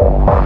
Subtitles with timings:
[0.00, 0.39] you.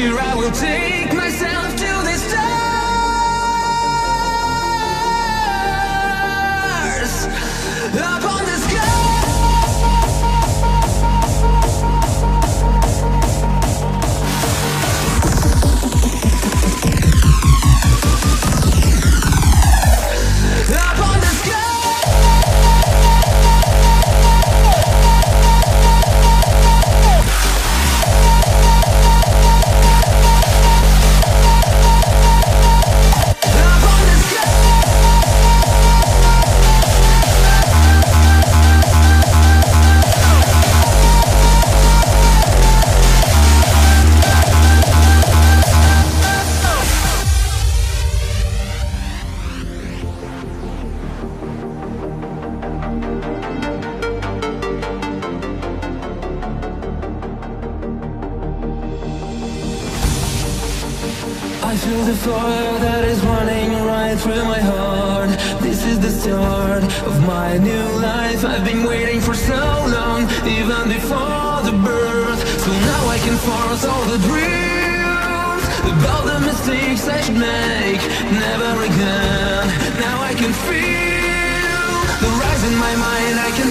[0.00, 1.69] future I will take myself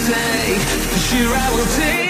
[0.09, 0.59] take.
[1.07, 2.08] Sure, I will take.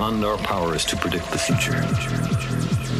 [0.00, 2.99] beyond our powers to predict the future.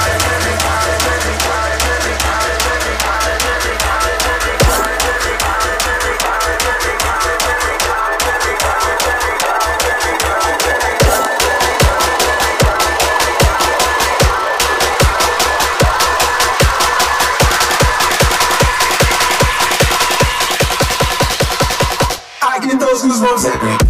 [23.21, 23.80] Christmas every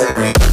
[0.00, 0.45] every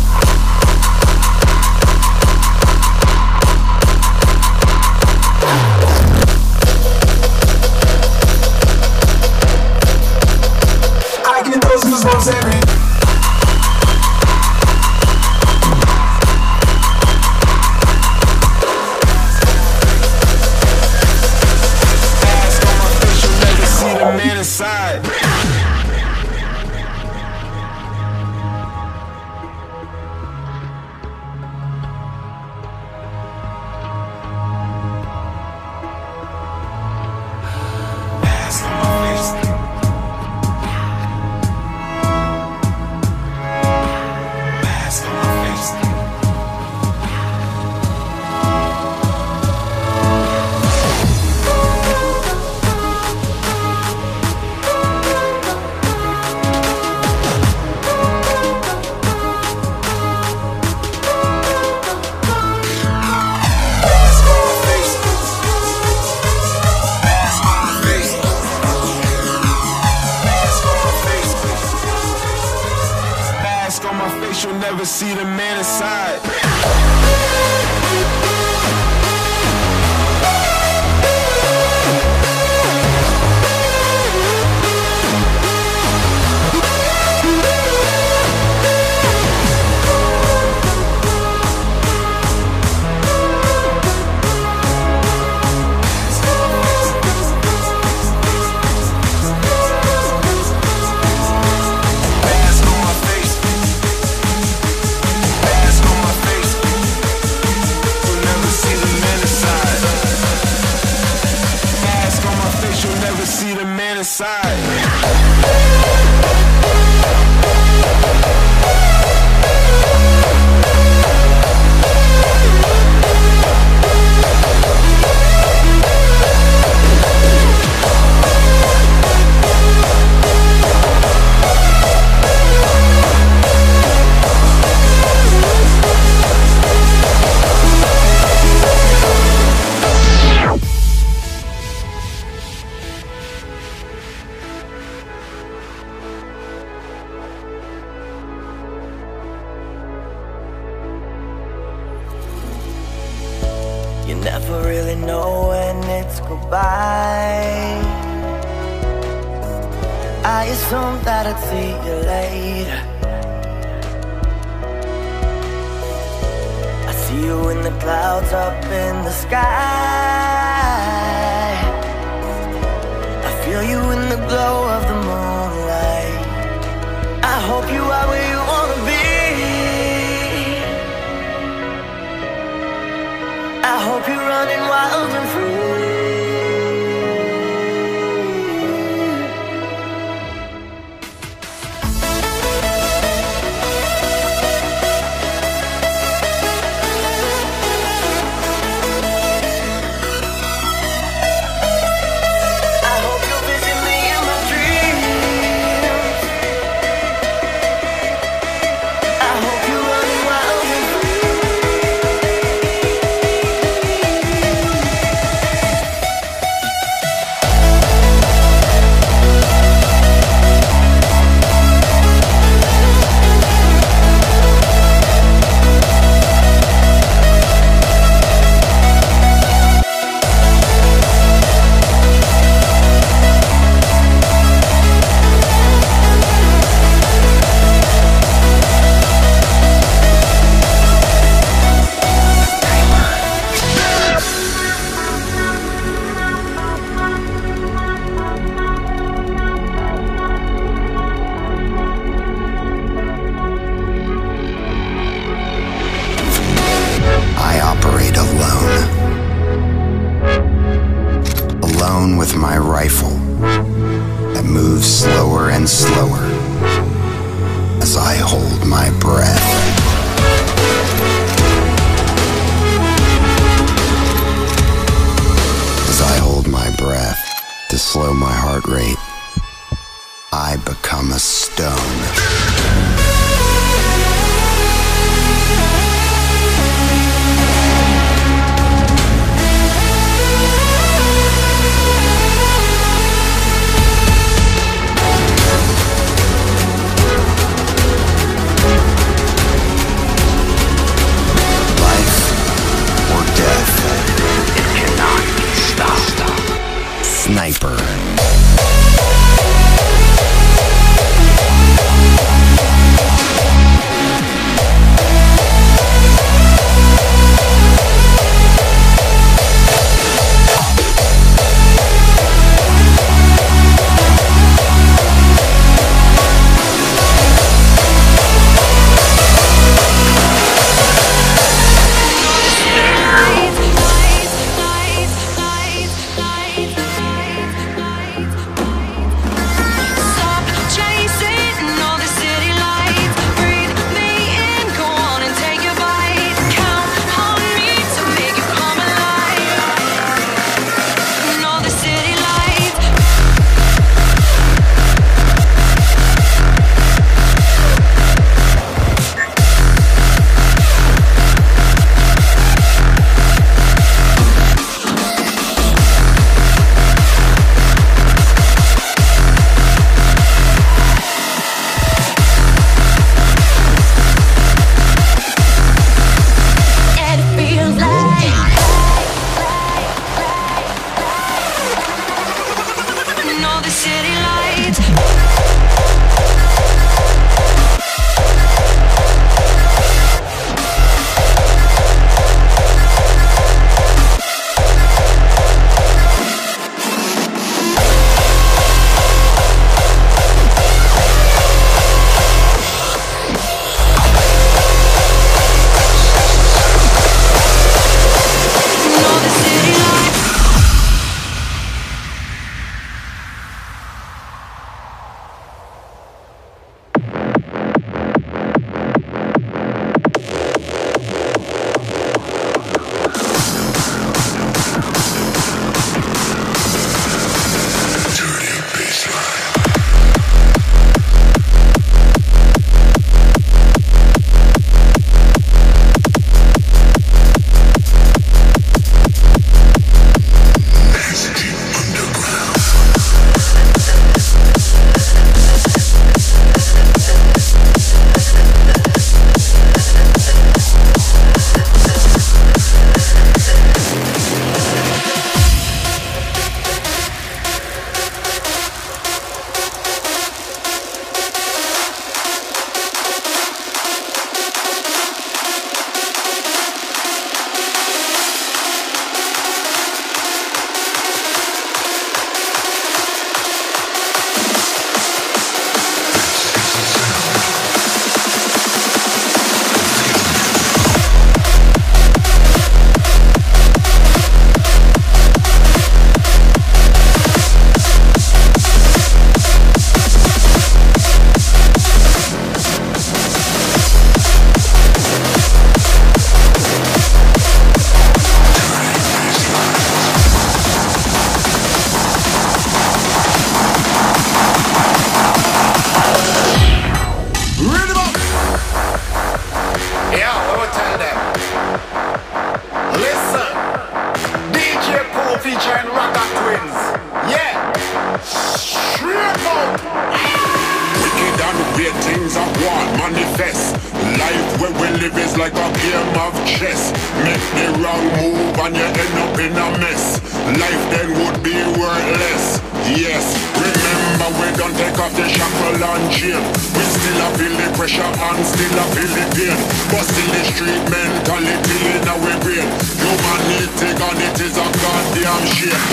[538.54, 539.62] still a Philippine.
[539.90, 542.70] Busting the street mentality in our brain.
[543.02, 545.84] Humanity God it is a goddamn shame.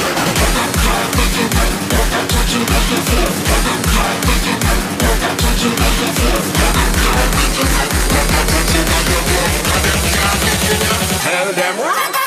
[11.22, 12.19] Hell them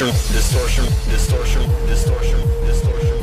[0.00, 3.18] Distortion, distortion, distortion, distortion, distortion.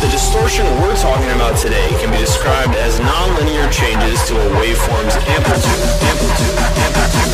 [0.00, 5.16] The distortion we're talking about today can be described as nonlinear changes to a waveform's
[5.26, 7.26] amplitude, amplitude, amplitude,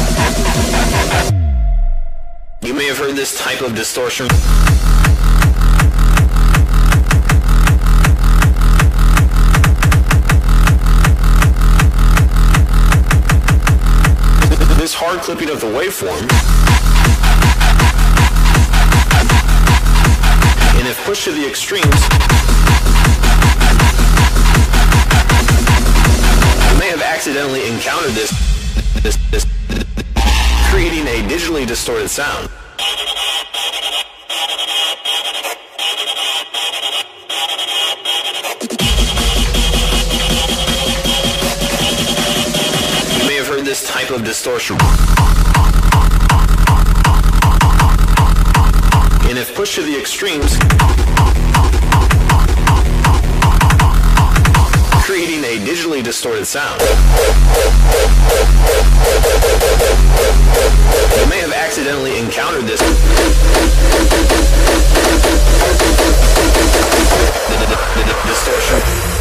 [1.04, 1.36] amplitude.
[2.66, 4.26] You may have heard this type of distortion.
[15.12, 16.22] Hard clipping of the waveform
[20.78, 21.84] and if pushed to the extremes,
[26.64, 28.30] you may have accidentally encountered this,
[29.02, 29.44] this, this,
[30.70, 32.48] creating a digitally distorted sound.
[44.14, 44.76] Of distortion.
[49.28, 50.58] And if pushed to the extremes,
[55.04, 56.80] creating a digitally distorted sound.
[61.18, 62.80] You may have accidentally encountered this.
[68.26, 69.11] Distortion.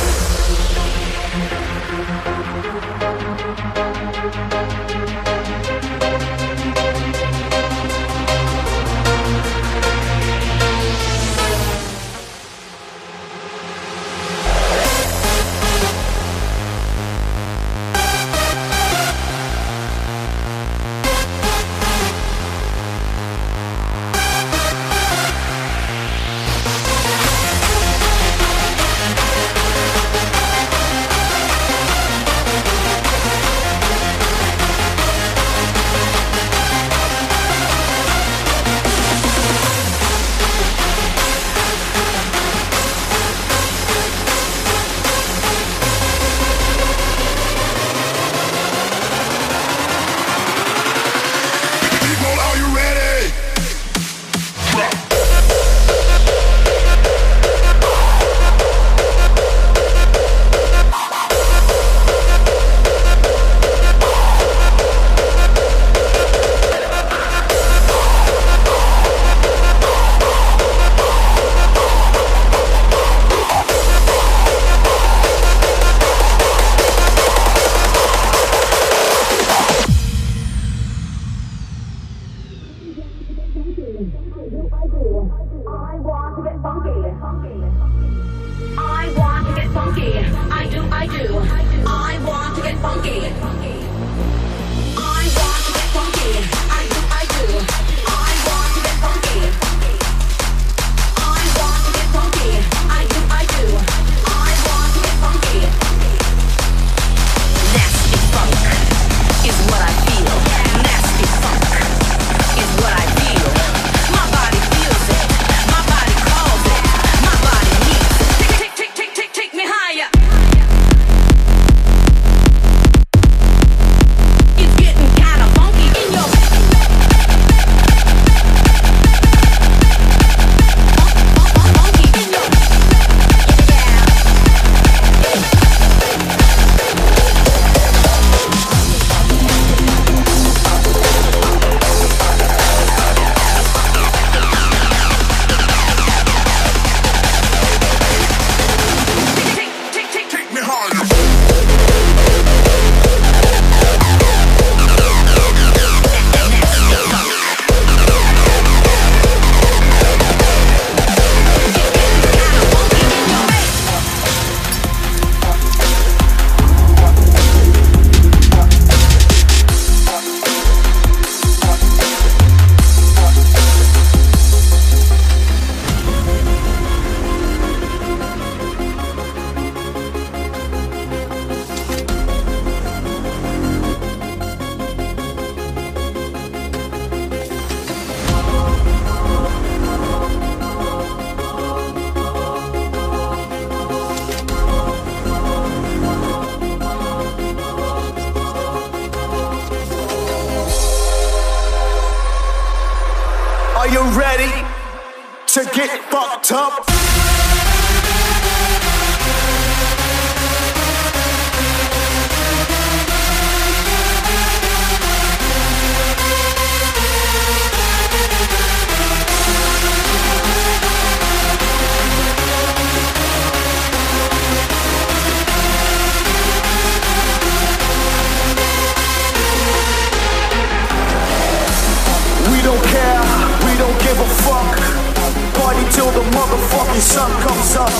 [235.81, 237.91] Motherfucking sun comes up.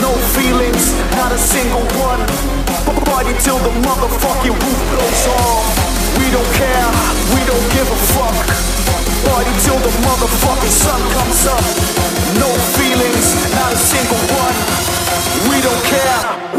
[0.00, 2.22] No feelings, not a single one.
[3.06, 5.66] Party till the motherfucking roof blows off.
[6.18, 6.88] We don't care,
[7.34, 8.46] we don't give a fuck.
[9.28, 11.64] Party till the motherfucking sun comes up.
[12.40, 14.56] No feelings, not a single one.
[15.50, 16.51] We don't care,